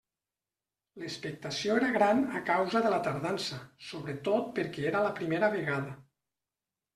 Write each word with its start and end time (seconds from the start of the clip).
L'expectació 1.01 1.75
era 1.81 1.91
gran 1.97 2.23
a 2.39 2.41
causa 2.47 2.81
de 2.85 2.93
la 2.93 2.99
tardança, 3.09 3.59
sobretot 3.91 4.49
perquè 4.57 4.89
era 4.93 5.05
la 5.09 5.13
primera 5.21 5.53
vegada. 5.59 5.95